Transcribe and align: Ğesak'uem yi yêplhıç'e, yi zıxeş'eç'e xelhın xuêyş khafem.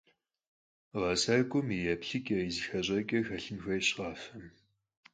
Ğesak'uem 1.01 1.67
yi 1.73 1.79
yêplhıç'e, 1.85 2.37
yi 2.43 2.51
zıxeş'eç'e 2.55 3.19
xelhın 3.27 3.57
xuêyş 3.63 3.89
khafem. 3.95 4.45